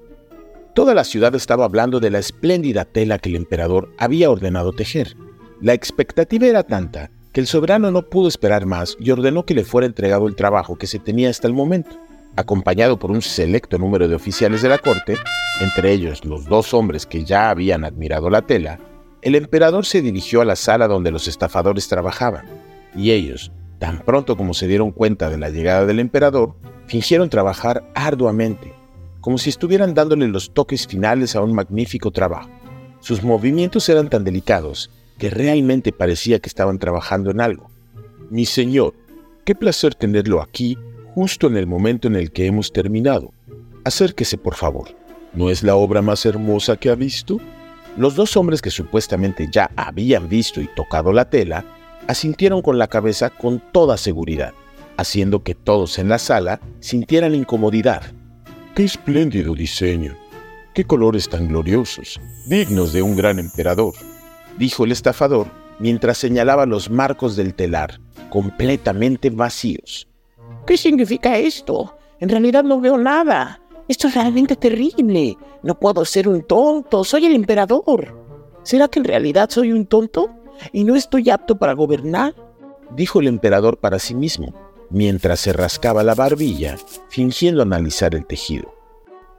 Toda 0.75 0.95
la 0.95 1.05
ciudad 1.05 1.35
estaba 1.35 1.65
hablando 1.65 2.01
de 2.01 2.11
la 2.11 2.19
espléndida 2.19 2.85
tela 2.85 3.19
que 3.19 3.31
el 3.31 3.37
emperador 3.37 3.93
había 3.99 4.31
ordenado 4.31 4.73
tejer. 4.73 5.17
La 5.61 5.73
expectativa 5.73 6.47
era 6.47 6.63
tanta 6.63 7.11
que 7.37 7.41
el 7.41 7.47
soberano 7.47 7.91
no 7.91 8.01
pudo 8.01 8.29
esperar 8.29 8.65
más 8.65 8.97
y 8.99 9.11
ordenó 9.11 9.45
que 9.45 9.53
le 9.53 9.67
fuera 9.67 9.87
entregado 9.87 10.27
el 10.27 10.35
trabajo 10.35 10.77
que 10.77 10.87
se 10.87 10.99
tenía 10.99 11.29
hasta 11.29 11.47
el 11.47 11.53
momento. 11.53 11.91
Acompañado 12.35 12.99
por 12.99 13.11
un 13.11 13.21
selecto 13.21 13.77
número 13.77 14.09
de 14.09 14.15
oficiales 14.15 14.63
de 14.63 14.71
la 14.71 14.79
corte, 14.79 15.19
entre 15.61 15.93
ellos 15.93 16.25
los 16.25 16.47
dos 16.47 16.73
hombres 16.73 17.05
que 17.05 17.27
ya 17.27 17.51
habían 17.51 17.85
admirado 17.85 18.31
la 18.31 18.41
tela, 18.41 18.79
el 19.21 19.35
emperador 19.35 19.85
se 19.85 20.01
dirigió 20.01 20.41
a 20.41 20.47
la 20.47 20.57
sala 20.57 20.89
donde 20.89 21.11
los 21.11 21.29
estafadores 21.29 21.89
trabajaban, 21.89 22.47
y 22.97 23.11
ellos, 23.11 23.53
tan 23.79 23.99
pronto 23.99 24.39
como 24.39 24.55
se 24.55 24.67
dieron 24.67 24.91
cuenta 24.91 25.29
de 25.29 25.37
la 25.37 25.51
llegada 25.51 25.85
del 25.85 26.01
emperador, 26.01 26.55
fingieron 26.87 27.29
trabajar 27.29 27.85
arduamente, 27.95 28.73
como 29.21 29.37
si 29.37 29.51
estuvieran 29.51 29.93
dándole 29.93 30.27
los 30.29 30.55
toques 30.55 30.87
finales 30.87 31.37
a 31.37 31.43
un 31.43 31.53
magnífico 31.53 32.11
trabajo. 32.13 32.49
Sus 33.01 33.23
movimientos 33.23 33.91
eran 33.91 34.09
tan 34.09 34.25
delicados 34.25 34.91
que 35.19 35.31
realmente 35.31 35.93
parecía 35.93 36.39
que 36.39 36.49
estaban 36.49 36.79
trabajando 36.79 37.31
en 37.31 37.41
algo. 37.41 37.71
Mi 38.31 38.47
señor, 38.47 38.95
qué 39.45 39.55
placer 39.55 39.95
tenerlo 39.95 40.43
aquí 40.43 40.77
justo 41.15 41.47
en 41.47 41.57
el 41.57 41.67
momento 41.67 42.09
en 42.09 42.17
el 42.17 42.31
que 42.31 42.47
hemos 42.47 42.73
terminado. 42.73 43.33
Acérquese, 43.85 44.37
por 44.37 44.55
favor. 44.55 44.89
¿No 45.33 45.51
es 45.51 45.63
la 45.63 45.77
obra 45.77 46.03
más 46.03 46.27
hermosa 46.27 46.77
que 46.77 46.91
ha 46.91 46.95
visto? 46.95 47.39
Los 47.97 48.15
dos 48.15 48.37
hombres 48.37 48.61
que 48.61 48.71
supuestamente 48.71 49.49
ya 49.51 49.71
habían 49.77 50.29
visto 50.29 50.61
y 50.61 50.69
tocado 50.75 51.13
la 51.13 51.31
tela, 51.31 51.65
asintieron 52.07 52.63
con 52.63 52.79
la 52.79 52.89
cabeza 52.89 53.31
con 53.31 53.63
toda 53.73 53.97
seguridad, 53.97 54.53
haciendo 54.97 55.43
que 55.43 55.55
todos 55.55 55.99
en 55.99 56.09
la 56.09 56.19
sala 56.19 56.61
sintieran 56.81 57.35
incomodidad. 57.35 58.03
¡Qué 58.75 58.85
espléndido 58.85 59.55
diseño! 59.55 60.15
¡Qué 60.75 60.85
colores 60.85 61.29
tan 61.29 61.49
gloriosos, 61.49 62.21
dignos 62.47 62.93
de 62.93 63.01
un 63.01 63.17
gran 63.17 63.39
emperador! 63.39 63.95
Dijo 64.59 64.85
el 64.85 64.93
estafador 64.93 65.47
mientras 65.79 66.19
señalaba 66.19 66.67
los 66.67 66.91
marcos 66.91 67.37
del 67.37 67.55
telar, 67.55 68.01
completamente 68.31 69.31
vacíos. 69.31 70.09
¿Qué 70.67 70.77
significa 70.77 71.39
esto? 71.39 71.97
En 72.21 72.29
realidad 72.29 72.65
no 72.65 72.81
veo 72.81 72.99
nada. 72.99 73.61
Esto 73.89 74.09
es 74.09 74.15
realmente 74.15 74.57
terrible. 74.57 75.37
No 75.63 75.79
puedo 75.79 76.05
ser 76.05 76.29
un 76.29 76.43
tonto. 76.43 77.05
Soy 77.05 77.27
el 77.27 77.35
emperador. 77.35 78.27
¿Será 78.63 78.89
que 78.89 78.99
en 78.99 79.05
realidad 79.05 79.49
soy 79.51 79.71
un 79.71 79.87
tonto? 79.87 80.31
¿Y 80.73 80.85
no 80.85 80.97
estoy 80.97 81.31
apto 81.31 81.57
para 81.57 81.75
gobernar? 81.75 82.35
Dijo 82.97 83.21
el 83.21 83.29
emperador 83.29 83.79
para 83.79 83.99
sí 83.99 84.15
mismo, 84.15 84.55
mientras 84.91 85.41
se 85.41 85.53
rascaba 85.53 86.03
la 86.03 86.15
barbilla, 86.15 86.77
fingiendo 87.09 87.63
analizar 87.63 88.15
el 88.15 88.27
tejido. 88.27 88.75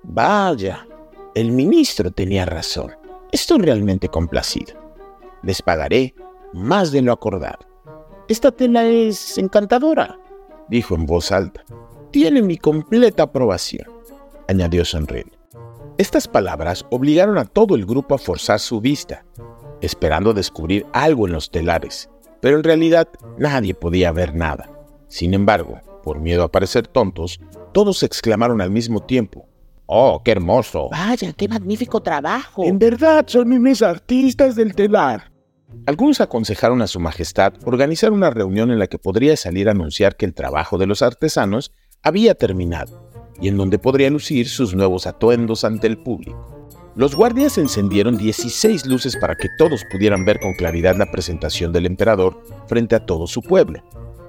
Vaya, 0.03 0.87
el 1.33 1.51
ministro 1.51 2.11
tenía 2.11 2.45
razón. 2.45 2.91
Estoy 3.31 3.59
realmente 3.59 4.07
complacido. 4.07 4.86
Les 5.47 5.61
pagaré 5.61 6.13
más 6.51 6.91
de 6.91 7.01
lo 7.01 7.13
acordado. 7.13 7.59
Esta 8.27 8.51
tela 8.51 8.83
es 8.83 9.37
encantadora, 9.37 10.19
dijo 10.67 10.93
en 10.93 11.05
voz 11.05 11.31
alta. 11.31 11.63
Tiene 12.11 12.41
mi 12.41 12.57
completa 12.57 13.23
aprobación, 13.23 13.87
añadió 14.49 14.83
sonriendo. 14.83 15.37
Estas 15.97 16.27
palabras 16.27 16.85
obligaron 16.89 17.37
a 17.37 17.45
todo 17.45 17.75
el 17.75 17.85
grupo 17.85 18.15
a 18.15 18.17
forzar 18.17 18.59
su 18.59 18.81
vista, 18.81 19.23
esperando 19.79 20.33
descubrir 20.33 20.85
algo 20.91 21.27
en 21.27 21.31
los 21.31 21.49
telares, 21.49 22.09
pero 22.41 22.57
en 22.57 22.65
realidad 22.65 23.07
nadie 23.37 23.73
podía 23.73 24.11
ver 24.11 24.35
nada. 24.35 24.69
Sin 25.07 25.33
embargo, 25.33 25.79
por 26.03 26.19
miedo 26.19 26.43
a 26.43 26.51
parecer 26.51 26.87
tontos, 26.87 27.39
todos 27.71 28.03
exclamaron 28.03 28.59
al 28.59 28.69
mismo 28.69 28.99
tiempo, 28.99 29.47
¡Oh, 29.85 30.21
qué 30.25 30.31
hermoso! 30.31 30.89
Vaya, 30.91 31.31
qué 31.31 31.47
magnífico 31.47 32.01
trabajo. 32.01 32.65
En 32.65 32.77
verdad 32.77 33.23
son 33.25 33.53
unos 33.53 33.81
artistas 33.81 34.57
del 34.57 34.75
telar. 34.75 35.36
Algunos 35.85 36.21
aconsejaron 36.21 36.81
a 36.81 36.87
Su 36.87 36.99
Majestad 36.99 37.53
organizar 37.65 38.11
una 38.11 38.29
reunión 38.29 38.71
en 38.71 38.79
la 38.79 38.87
que 38.87 38.97
podría 38.97 39.37
salir 39.37 39.67
a 39.69 39.71
anunciar 39.71 40.17
que 40.17 40.25
el 40.25 40.33
trabajo 40.33 40.77
de 40.77 40.87
los 40.87 41.01
artesanos 41.01 41.71
había 42.03 42.35
terminado 42.35 43.09
y 43.39 43.47
en 43.47 43.57
donde 43.57 43.79
podría 43.79 44.09
lucir 44.09 44.49
sus 44.49 44.75
nuevos 44.75 45.07
atuendos 45.07 45.63
ante 45.63 45.87
el 45.87 45.97
público. 45.97 46.57
Los 46.95 47.15
guardias 47.15 47.57
encendieron 47.59 48.17
16 48.17 48.87
luces 48.87 49.15
para 49.17 49.35
que 49.35 49.49
todos 49.57 49.83
pudieran 49.91 50.25
ver 50.25 50.39
con 50.39 50.53
claridad 50.55 50.95
la 50.97 51.11
presentación 51.11 51.71
del 51.71 51.85
emperador 51.85 52.41
frente 52.67 52.95
a 52.95 53.05
todo 53.05 53.27
su 53.27 53.41
pueblo. 53.41 53.83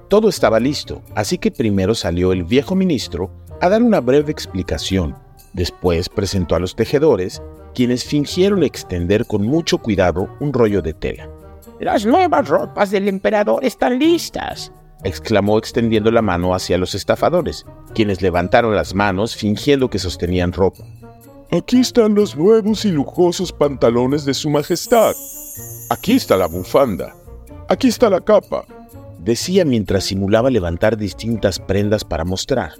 Todo 0.07 0.29
estaba 0.29 0.59
listo, 0.59 1.01
así 1.15 1.37
que 1.37 1.51
primero 1.51 1.95
salió 1.95 2.31
el 2.31 2.43
viejo 2.43 2.75
ministro 2.75 3.31
a 3.59 3.69
dar 3.69 3.81
una 3.81 4.01
breve 4.01 4.31
explicación. 4.31 5.15
Después 5.53 6.09
presentó 6.09 6.55
a 6.55 6.59
los 6.59 6.75
tejedores, 6.75 7.41
quienes 7.73 8.03
fingieron 8.03 8.63
extender 8.63 9.25
con 9.25 9.45
mucho 9.45 9.79
cuidado 9.79 10.29
un 10.39 10.53
rollo 10.53 10.81
de 10.81 10.93
tela. 10.93 11.29
Las 11.79 12.05
nuevas 12.05 12.45
ropas 12.49 12.91
del 12.91 13.07
emperador 13.07 13.63
están 13.63 13.99
listas, 13.99 14.69
exclamó 15.05 15.57
extendiendo 15.57 16.11
la 16.11 16.21
mano 16.21 16.53
hacia 16.53 16.77
los 16.77 16.93
estafadores, 16.93 17.65
quienes 17.95 18.21
levantaron 18.21 18.75
las 18.75 18.93
manos 18.93 19.33
fingiendo 19.33 19.89
que 19.89 19.97
sostenían 19.97 20.51
ropa. 20.51 20.83
Aquí 21.51 21.79
están 21.79 22.15
los 22.15 22.35
nuevos 22.35 22.83
y 22.83 22.91
lujosos 22.91 23.53
pantalones 23.53 24.25
de 24.25 24.33
Su 24.33 24.49
Majestad. 24.49 25.13
Aquí 25.89 26.17
está 26.17 26.35
la 26.35 26.47
bufanda. 26.47 27.15
Aquí 27.69 27.87
está 27.87 28.09
la 28.09 28.19
capa. 28.19 28.65
Decía 29.19 29.63
mientras 29.63 30.03
simulaba 30.03 30.49
levantar 30.49 30.97
distintas 30.97 31.59
prendas 31.59 32.03
para 32.03 32.25
mostrar. 32.25 32.73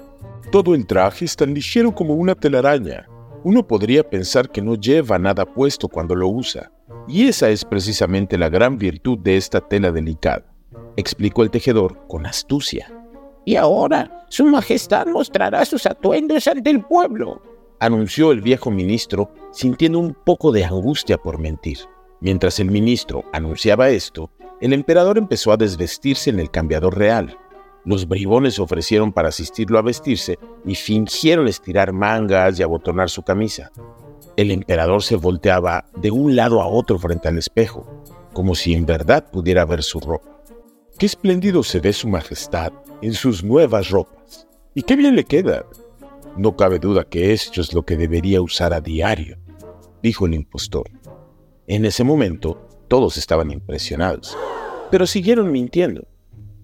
Todo 0.52 0.76
el 0.76 0.86
traje 0.86 1.24
es 1.24 1.38
tan 1.38 1.54
ligero 1.54 1.96
como 1.96 2.16
una 2.16 2.36
telaraña. 2.36 3.08
Uno 3.46 3.66
podría 3.66 4.08
pensar 4.08 4.50
que 4.50 4.62
no 4.62 4.76
lleva 4.76 5.18
nada 5.18 5.46
puesto 5.46 5.88
cuando 5.88 6.16
lo 6.16 6.28
usa. 6.28 6.70
Y 7.10 7.28
esa 7.28 7.50
es 7.50 7.66
precisamente 7.66 8.38
la 8.38 8.50
gran 8.50 8.78
virtud 8.78 9.18
de 9.18 9.36
esta 9.36 9.60
tela 9.60 9.92
delicada 9.92 10.46
explicó 10.96 11.44
el 11.44 11.50
tejedor 11.50 11.98
con 12.08 12.26
astucia. 12.26 12.92
Y 13.46 13.56
ahora 13.56 14.26
Su 14.30 14.46
Majestad 14.46 15.08
mostrará 15.08 15.66
sus 15.66 15.86
atuendos 15.86 16.48
ante 16.48 16.70
el 16.70 16.84
pueblo, 16.84 17.42
anunció 17.80 18.32
el 18.32 18.42
viejo 18.42 18.70
ministro, 18.70 19.32
sintiendo 19.52 19.98
un 20.00 20.14
poco 20.14 20.52
de 20.52 20.66
angustia 20.66 21.18
por 21.18 21.40
mentir. 21.40 21.80
Mientras 22.20 22.60
el 22.60 22.70
ministro 22.70 23.24
anunciaba 23.32 23.90
esto, 23.90 24.30
el 24.62 24.74
emperador 24.74 25.18
empezó 25.18 25.52
a 25.52 25.58
desvestirse 25.58 26.30
en 26.30 26.40
el 26.40 26.52
cambiador 26.52 26.98
real. 26.98 27.38
Los 27.86 28.08
bribones 28.08 28.60
ofrecieron 28.60 29.14
para 29.14 29.30
asistirlo 29.30 29.80
a 29.80 29.82
vestirse 29.82 30.38
y 30.66 30.76
fingieron 30.76 31.48
estirar 31.48 31.94
mangas 31.94 32.60
y 32.60 32.64
abotonar 32.64 33.10
su 33.10 33.24
camisa. 33.24 33.72
El 34.40 34.52
emperador 34.52 35.04
se 35.04 35.18
volteaba 35.18 35.84
de 35.98 36.12
un 36.12 36.38
lado 36.38 36.62
a 36.62 36.68
otro 36.68 36.98
frente 36.98 37.28
al 37.28 37.38
espejo, 37.38 38.06
como 38.32 38.56
si 38.56 38.74
en 38.74 38.86
verdad 38.86 39.30
pudiera 39.30 39.66
ver 39.66 39.84
su 39.84 40.00
ropa. 40.00 40.42
Qué 40.98 41.08
espléndido 41.08 41.62
se 41.62 41.82
ve 41.82 41.92
su 41.92 42.08
majestad 42.08 42.72
en 43.02 43.14
sus 43.16 43.44
nuevas 43.44 43.90
ropas. 43.90 44.48
Y 44.74 44.84
qué 44.84 44.96
bien 44.96 45.18
le 45.18 45.26
queda. 45.26 45.66
No 46.38 46.56
cabe 46.56 46.80
duda 46.80 47.04
que 47.04 47.34
esto 47.34 47.60
es 47.60 47.74
lo 47.74 47.84
que 47.84 47.98
debería 47.98 48.42
usar 48.42 48.74
a 48.74 48.80
diario, 48.80 49.38
dijo 50.02 50.26
el 50.26 50.36
impostor. 50.36 50.90
En 51.68 51.84
ese 51.84 52.06
momento, 52.06 52.66
todos 52.88 53.18
estaban 53.18 53.52
impresionados, 53.52 54.38
pero 54.90 55.06
siguieron 55.06 55.52
mintiendo. 55.52 56.08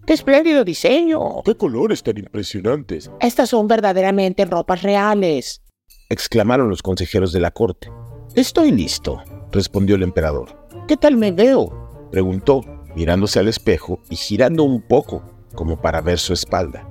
¡Qué 0.05 0.13
espléndido 0.13 0.63
diseño! 0.63 1.43
¡Qué 1.43 1.57
colores 1.57 2.03
tan 2.03 2.17
impresionantes! 2.19 3.11
Estas 3.19 3.49
son 3.49 3.67
verdaderamente 3.67 4.45
ropas 4.45 4.81
reales, 4.81 5.61
exclamaron 6.09 6.69
los 6.69 6.81
consejeros 6.81 7.31
de 7.31 7.39
la 7.39 7.51
corte. 7.51 7.91
Estoy 8.35 8.71
listo, 8.71 9.23
respondió 9.51 9.95
el 9.95 10.03
emperador. 10.03 10.67
¿Qué 10.87 10.97
tal 10.97 11.17
me 11.17 11.31
veo? 11.31 12.09
preguntó, 12.11 12.61
mirándose 12.95 13.39
al 13.39 13.47
espejo 13.47 13.99
y 14.09 14.15
girando 14.15 14.63
un 14.63 14.81
poco, 14.81 15.23
como 15.55 15.81
para 15.81 16.01
ver 16.01 16.19
su 16.19 16.33
espalda. 16.33 16.87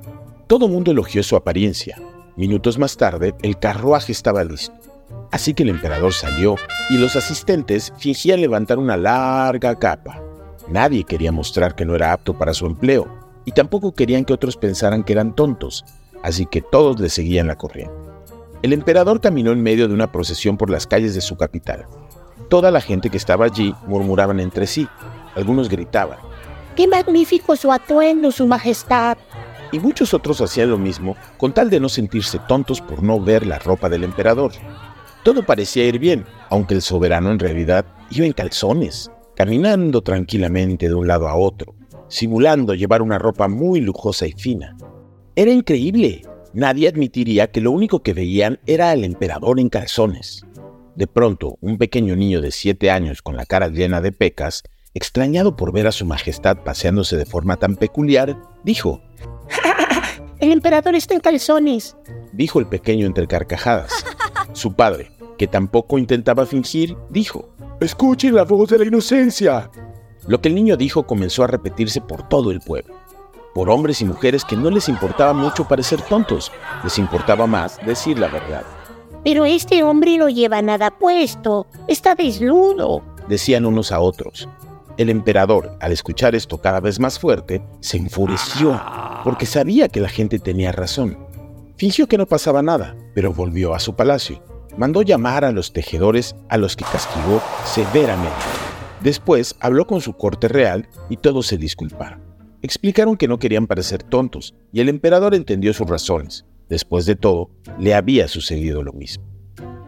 Todo 0.47 0.69
mundo 0.69 0.91
elogió 0.91 1.23
su 1.23 1.37
apariencia. 1.37 2.01
Minutos 2.37 2.79
más 2.79 2.97
tarde, 2.97 3.35
el 3.43 3.59
carruaje 3.59 4.13
estaba 4.13 4.43
listo. 4.45 4.75
Así 5.31 5.55
que 5.55 5.63
el 5.63 5.71
emperador 5.71 6.13
salió 6.13 6.57
y 6.91 6.99
los 6.99 7.17
asistentes 7.17 7.93
fingían 7.99 8.41
levantar 8.41 8.79
una 8.79 8.97
larga 8.97 9.79
capa. 9.79 10.23
Nadie 10.69 11.05
quería 11.05 11.33
mostrar 11.33 11.75
que 11.75 11.85
no 11.85 11.95
era 11.95 12.13
apto 12.13 12.37
para 12.37 12.55
su 12.55 12.67
empleo 12.67 13.07
y 13.45 13.53
tampoco 13.53 13.95
querían 13.95 14.25
que 14.25 14.33
otros 14.33 14.57
pensaran 14.57 15.05
que 15.05 15.13
eran 15.13 15.35
tontos, 15.35 15.85
así 16.23 16.47
que 16.47 16.63
todos 16.63 16.99
le 17.01 17.11
seguían 17.11 17.49
la 17.49 17.57
corriente. 17.57 18.04
El 18.65 18.73
emperador 18.73 19.21
caminó 19.21 19.53
en 19.53 19.63
medio 19.63 19.89
de 19.89 19.93
una 19.93 20.11
procesión 20.11 20.57
por 20.57 20.71
las 20.71 20.87
calles 20.87 21.15
de 21.15 21.21
su 21.21 21.37
capital. 21.37 21.85
Toda 22.49 22.71
la 22.71 22.81
gente 22.81 23.11
que 23.11 23.19
estaba 23.19 23.45
allí 23.45 23.75
murmuraban 23.87 24.41
entre 24.41 24.67
sí, 24.67 24.89
algunos 25.35 25.69
gritaban, 25.69 26.19
¡Qué 26.75 26.89
magnífico 26.89 27.57
su 27.57 27.71
atuendo, 27.71 28.33
su 28.33 28.47
majestad! 28.47 29.19
Y 29.71 29.81
muchos 29.81 30.15
otros 30.15 30.41
hacían 30.41 30.71
lo 30.71 30.79
mismo 30.79 31.15
con 31.37 31.53
tal 31.53 31.69
de 31.69 31.79
no 31.79 31.91
sentirse 31.91 32.39
tontos 32.49 32.81
por 32.81 33.03
no 33.03 33.21
ver 33.21 33.47
la 33.47 33.59
ropa 33.59 33.91
del 33.91 34.03
emperador. 34.03 34.53
Todo 35.25 35.45
parecía 35.45 35.85
ir 35.85 35.99
bien, 35.99 36.25
aunque 36.49 36.73
el 36.73 36.81
soberano 36.81 37.33
en 37.33 37.41
realidad 37.41 37.85
iba 38.09 38.25
en 38.25 38.33
calzones, 38.33 39.11
caminando 39.37 40.01
tranquilamente 40.01 40.89
de 40.89 40.95
un 40.95 41.07
lado 41.07 41.29
a 41.29 41.37
otro, 41.37 41.75
simulando 42.09 42.73
llevar 42.73 43.03
una 43.03 43.19
ropa 43.19 43.47
muy 43.47 43.83
lujosa 43.83 44.27
y 44.27 44.33
fina. 44.33 44.75
Era 45.37 45.51
increíble. 45.51 46.23
Nadie 46.55 46.87
admitiría 46.87 47.51
que 47.51 47.61
lo 47.61 47.73
único 47.73 48.05
que 48.05 48.15
veían 48.15 48.61
era 48.65 48.91
al 48.93 49.03
emperador 49.03 49.59
en 49.59 49.69
calzones. 49.69 50.47
De 50.95 51.09
pronto, 51.09 51.59
un 51.61 51.79
pequeño 51.79 52.15
niño 52.15 52.41
de 52.41 52.53
siete 52.53 52.93
años 52.93 53.23
con 53.23 53.37
la 53.37 53.45
cara 53.45 53.69
llena 53.69 54.01
de 54.01 54.13
pecas 54.13 54.63
extrañado 54.95 55.57
por 55.57 55.73
ver 55.73 55.89
a 55.89 55.93
su 55.93 56.07
majestad 56.07 56.59
paseándose 56.59 57.17
de 57.17 57.27
forma 57.27 57.57
tan 57.57 57.75
peculiar, 57.75 58.41
dijo, 58.63 59.03
El 60.39 60.53
emperador 60.53 60.95
está 60.95 61.15
en 61.15 61.21
calzones, 61.21 61.97
dijo 62.33 62.61
el 62.61 62.67
pequeño 62.67 63.07
entre 63.07 63.27
carcajadas. 63.27 63.91
Su 64.53 64.75
padre, 64.75 65.11
que 65.37 65.49
tampoco 65.49 65.99
intentaba 65.99 66.47
fingir, 66.47 66.97
dijo, 67.11 67.53
Escuchen 67.81 68.37
la 68.37 68.45
voz 68.45 68.71
de 68.71 68.79
la 68.79 68.85
inocencia. 68.85 69.71
Lo 70.29 70.41
que 70.41 70.49
el 70.49 70.55
niño 70.55 70.77
dijo 70.77 71.05
comenzó 71.05 71.43
a 71.43 71.49
repetirse 71.49 72.01
por 72.01 72.29
todo 72.29 72.53
el 72.53 72.61
pueblo, 72.61 72.95
por 73.55 73.71
hombres 73.71 74.01
y 74.03 74.05
mujeres 74.05 74.45
que 74.45 74.57
no 74.57 74.69
les 74.69 74.89
importaba 74.89 75.33
mucho 75.33 75.67
parecer 75.67 76.03
tontos, 76.03 76.51
les 76.83 76.99
importaba 76.99 77.47
más 77.47 77.79
decir 77.87 78.19
la 78.19 78.29
verdad. 78.29 78.65
Pero 79.23 79.45
este 79.47 79.83
hombre 79.83 80.19
no 80.19 80.29
lleva 80.29 80.61
nada 80.61 80.91
puesto, 80.91 81.67
está 81.89 82.15
desnudo, 82.15 83.03
decían 83.29 83.65
unos 83.65 83.93
a 83.93 84.01
otros. 84.01 84.49
El 84.97 85.09
emperador, 85.09 85.77
al 85.81 85.93
escuchar 85.93 86.35
esto 86.35 86.59
cada 86.59 86.81
vez 86.81 87.01
más 87.01 87.19
fuerte, 87.19 87.65
se 87.81 87.97
enfureció, 87.97 88.81
porque 89.25 89.47
sabía 89.47 89.89
que 89.89 90.01
la 90.01 90.09
gente 90.09 90.39
tenía 90.39 90.73
razón. 90.73 91.19
Fingió 91.77 92.07
que 92.07 92.19
no 92.19 92.27
pasaba 92.27 92.63
nada, 92.63 92.95
pero 93.15 93.33
volvió 93.33 93.75
a 93.75 93.81
su 93.81 93.97
palacio. 93.97 94.43
Mandó 94.77 95.03
llamar 95.03 95.45
a 95.45 95.53
los 95.53 95.73
tejedores 95.73 96.37
a 96.49 96.59
los 96.59 96.77
que 96.77 96.85
castigó 96.85 97.41
severamente. 97.65 98.35
Después 99.01 99.57
habló 99.61 99.87
con 99.87 100.01
su 100.01 100.13
corte 100.15 100.49
real 100.49 100.89
y 101.09 101.17
todos 101.17 101.47
se 101.47 101.59
disculparon. 101.59 102.34
Explicaron 102.65 103.19
que 103.19 103.29
no 103.29 103.39
querían 103.39 103.67
parecer 103.67 104.03
tontos 104.03 104.55
y 104.73 104.81
el 104.81 104.89
emperador 104.89 105.35
entendió 105.35 105.75
sus 105.75 105.87
razones. 105.87 106.47
Después 106.71 107.05
de 107.05 107.15
todo, 107.15 107.51
le 107.79 107.93
había 107.93 108.27
sucedido 108.27 108.83
lo 108.83 108.95
mismo. 108.95 109.23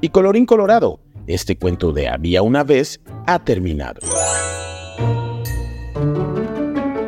Y 0.02 0.11
colorín 0.11 0.45
colorado, 0.45 1.00
este 1.26 1.56
cuento 1.56 1.92
de 1.92 2.06
había 2.06 2.42
una 2.42 2.64
vez 2.64 3.00
ha 3.26 3.42
terminado. 3.42 4.02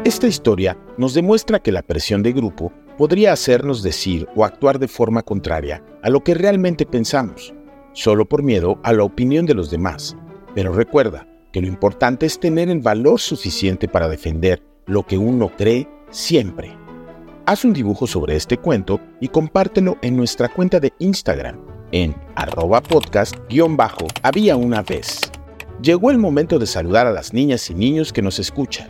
Esta 0.04 0.26
historia 0.26 0.78
nos 0.96 1.12
demuestra 1.12 1.60
que 1.60 1.70
la 1.70 1.82
presión 1.82 2.22
de 2.22 2.32
grupo 2.32 2.72
podría 2.96 3.34
hacernos 3.34 3.82
decir 3.82 4.26
o 4.34 4.46
actuar 4.46 4.78
de 4.78 4.88
forma 4.88 5.22
contraria 5.22 5.84
a 6.02 6.08
lo 6.08 6.24
que 6.24 6.32
realmente 6.32 6.86
pensamos, 6.86 7.52
solo 7.92 8.26
por 8.26 8.42
miedo 8.42 8.80
a 8.84 8.94
la 8.94 9.04
opinión 9.04 9.44
de 9.44 9.52
los 9.52 9.70
demás. 9.70 10.16
Pero 10.54 10.72
recuerda 10.72 11.28
que 11.52 11.60
lo 11.60 11.66
importante 11.66 12.24
es 12.24 12.40
tener 12.40 12.70
el 12.70 12.80
valor 12.80 13.20
suficiente 13.20 13.86
para 13.86 14.08
defender 14.08 14.62
lo 14.88 15.04
que 15.04 15.18
uno 15.18 15.52
cree 15.56 15.88
siempre. 16.10 16.76
Haz 17.46 17.64
un 17.64 17.72
dibujo 17.72 18.06
sobre 18.06 18.34
este 18.34 18.56
cuento 18.56 19.00
y 19.20 19.28
compártelo 19.28 19.96
en 20.02 20.16
nuestra 20.16 20.48
cuenta 20.48 20.80
de 20.80 20.92
Instagram 20.98 21.78
en 21.92 22.14
arroba 22.34 22.82
podcast-había 22.82 24.56
una 24.56 24.82
vez. 24.82 25.20
Llegó 25.82 26.10
el 26.10 26.18
momento 26.18 26.58
de 26.58 26.66
saludar 26.66 27.06
a 27.06 27.12
las 27.12 27.32
niñas 27.32 27.70
y 27.70 27.74
niños 27.74 28.12
que 28.12 28.22
nos 28.22 28.38
escuchan. 28.38 28.88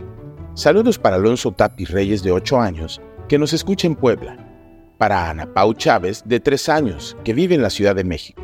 Saludos 0.55 0.99
para 0.99 1.17
Alonso 1.17 1.53
Tapi 1.53 1.85
Reyes 1.85 2.23
de 2.23 2.33
8 2.33 2.61
años, 2.61 3.01
que 3.29 3.39
nos 3.39 3.53
escucha 3.53 3.87
en 3.87 3.95
Puebla. 3.95 4.45
Para 4.97 5.31
Ana 5.31 5.53
Pau 5.53 5.75
Chávez 5.75 6.23
de 6.25 6.41
3 6.41 6.69
años, 6.71 7.17
que 7.25 7.35
vive 7.35 7.55
en 7.55 7.63
la 7.63 7.71
Ciudad 7.71 7.95
de 7.95 8.05
México. 8.05 8.43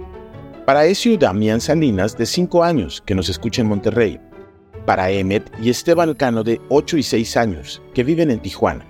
Para 0.66 0.86
Ezio 0.86 1.18
Damián 1.18 1.60
Salinas 1.60 2.16
de 2.16 2.26
5 2.26 2.62
años, 2.62 3.02
que 3.04 3.14
nos 3.14 3.28
escucha 3.28 3.62
en 3.62 3.68
Monterrey. 3.68 4.20
Para 4.86 5.10
Emmet 5.10 5.50
y 5.60 5.70
Esteban 5.70 6.14
Cano 6.14 6.44
de 6.44 6.60
8 6.68 6.98
y 6.98 7.02
6 7.02 7.36
años, 7.36 7.82
que 7.94 8.04
viven 8.04 8.30
en 8.30 8.40
Tijuana. 8.40 8.84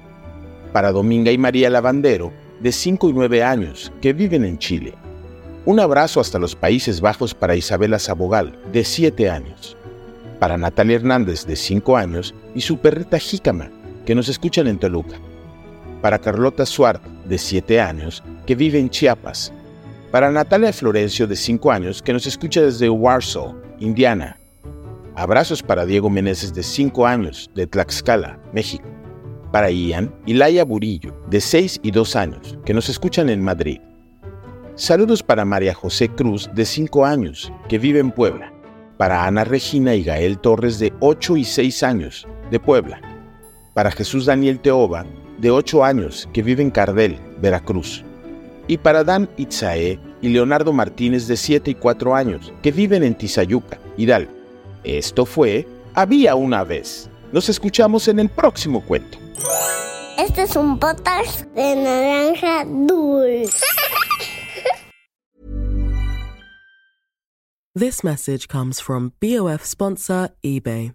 Para 0.72 0.92
Dominga 0.92 1.30
y 1.30 1.38
María 1.38 1.70
Lavandero 1.70 2.32
de 2.60 2.72
5 2.72 3.10
y 3.10 3.12
9 3.12 3.42
años, 3.42 3.92
que 4.00 4.12
viven 4.12 4.44
en 4.44 4.58
Chile. 4.58 4.94
Un 5.66 5.80
abrazo 5.80 6.20
hasta 6.20 6.38
los 6.38 6.54
Países 6.56 7.00
Bajos 7.00 7.34
para 7.34 7.56
Isabela 7.56 7.98
Sabogal, 7.98 8.58
de 8.72 8.84
7 8.84 9.30
años 9.30 9.76
para 10.44 10.58
Natalia 10.58 10.96
Hernández, 10.96 11.46
de 11.46 11.56
5 11.56 11.96
años, 11.96 12.34
y 12.54 12.60
su 12.60 12.76
perrita 12.76 13.18
Jícama, 13.18 13.70
que 14.04 14.14
nos 14.14 14.28
escuchan 14.28 14.66
en 14.66 14.78
Toluca. 14.78 15.16
Para 16.02 16.18
Carlota 16.18 16.66
Suárez, 16.66 17.00
de 17.24 17.38
7 17.38 17.80
años, 17.80 18.22
que 18.46 18.54
vive 18.54 18.78
en 18.78 18.90
Chiapas. 18.90 19.54
Para 20.10 20.30
Natalia 20.30 20.70
Florencio, 20.74 21.26
de 21.26 21.34
5 21.34 21.72
años, 21.72 22.02
que 22.02 22.12
nos 22.12 22.26
escucha 22.26 22.60
desde 22.60 22.90
Warsaw, 22.90 23.54
Indiana. 23.80 24.38
Abrazos 25.16 25.62
para 25.62 25.86
Diego 25.86 26.10
Meneses, 26.10 26.52
de 26.52 26.62
5 26.62 27.06
años, 27.06 27.48
de 27.54 27.66
Tlaxcala, 27.66 28.40
México. 28.52 28.88
Para 29.52 29.70
Ian 29.70 30.12
y 30.26 30.34
Laia 30.34 30.64
Burillo, 30.64 31.14
de 31.30 31.40
6 31.40 31.80
y 31.84 31.92
2 31.92 32.16
años, 32.16 32.58
que 32.64 32.74
nos 32.74 32.88
escuchan 32.88 33.28
en 33.28 33.40
Madrid. 33.40 33.80
Saludos 34.74 35.22
para 35.22 35.44
María 35.44 35.72
José 35.72 36.08
Cruz, 36.08 36.50
de 36.52 36.64
5 36.64 37.06
años, 37.06 37.52
que 37.68 37.78
vive 37.78 38.00
en 38.00 38.10
Puebla 38.10 38.52
para 38.96 39.24
Ana 39.26 39.44
Regina 39.44 39.94
y 39.94 40.02
Gael 40.02 40.38
Torres 40.38 40.78
de 40.78 40.92
8 41.00 41.36
y 41.36 41.44
6 41.44 41.82
años, 41.82 42.26
de 42.50 42.58
Puebla, 42.60 43.00
para 43.72 43.90
Jesús 43.90 44.26
Daniel 44.26 44.60
Teoba, 44.60 45.04
de 45.38 45.50
8 45.50 45.84
años, 45.84 46.28
que 46.32 46.42
vive 46.42 46.62
en 46.62 46.70
Cardel, 46.70 47.18
Veracruz, 47.40 48.04
y 48.66 48.78
para 48.78 49.04
Dan 49.04 49.28
Itzae 49.36 49.98
y 50.22 50.28
Leonardo 50.28 50.72
Martínez 50.72 51.26
de 51.26 51.36
7 51.36 51.72
y 51.72 51.74
4 51.74 52.14
años, 52.14 52.52
que 52.62 52.72
viven 52.72 53.02
en 53.02 53.14
Tizayuca, 53.14 53.78
Hidalgo. 53.96 54.33
Esto 54.84 55.24
fue 55.24 55.66
Había 55.94 56.34
una 56.34 56.64
vez. 56.64 57.08
Nos 57.32 57.48
escuchamos 57.48 58.06
en 58.08 58.18
el 58.18 58.28
próximo 58.28 58.84
cuento. 58.84 59.16
Este 60.18 60.42
es 60.42 60.56
un 60.56 60.78
potas 60.78 61.46
de 61.54 61.76
naranja 61.76 62.64
dulce. 62.64 63.64
This 67.76 68.04
message 68.04 68.46
comes 68.46 68.78
from 68.80 69.12
BOF 69.20 69.64
sponsor 69.64 70.30
eBay. 70.44 70.94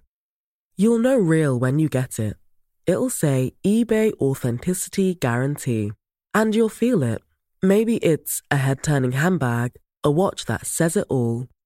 You'll 0.77 0.99
know 0.99 1.17
real 1.17 1.59
when 1.59 1.79
you 1.79 1.89
get 1.89 2.19
it. 2.19 2.37
It'll 2.85 3.09
say 3.09 3.53
eBay 3.65 4.13
Authenticity 4.19 5.15
Guarantee. 5.15 5.91
And 6.33 6.55
you'll 6.55 6.69
feel 6.69 7.03
it. 7.03 7.21
Maybe 7.61 7.97
it's 7.97 8.41
a 8.49 8.55
head 8.57 8.81
turning 8.81 9.11
handbag, 9.13 9.73
a 10.03 10.11
watch 10.11 10.45
that 10.45 10.65
says 10.65 10.95
it 10.95 11.05
all, 11.09 11.47